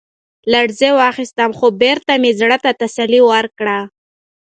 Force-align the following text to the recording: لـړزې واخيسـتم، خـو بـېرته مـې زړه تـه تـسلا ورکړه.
لـړزې 0.51 0.89
واخيسـتم، 0.99 1.51
خـو 1.57 1.67
بـېرته 1.81 2.13
مـې 2.21 2.31
زړه 2.39 2.57
تـه 2.63 2.71
تـسلا 2.79 3.19
ورکړه. 3.31 3.77